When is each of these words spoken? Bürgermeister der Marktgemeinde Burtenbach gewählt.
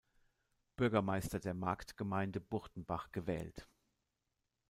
Bürgermeister 0.77 1.39
der 1.39 1.53
Marktgemeinde 1.53 2.39
Burtenbach 2.41 3.11
gewählt. 3.11 3.67